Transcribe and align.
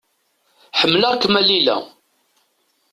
Ḥemmleɣ-kem 0.79 1.33
a 1.39 1.41
Lila. 1.47 1.77